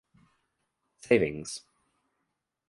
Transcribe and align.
Savings. 0.97 1.61